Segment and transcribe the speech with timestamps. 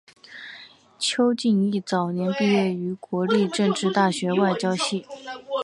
[0.97, 5.05] 邱进益早年毕业于国立政治大学外交系。